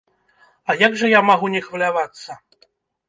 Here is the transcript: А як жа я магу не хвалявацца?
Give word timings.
А 0.71 0.75
як 0.79 0.97
жа 1.01 1.11
я 1.11 1.21
магу 1.29 1.53
не 1.57 1.61
хвалявацца? 1.67 2.41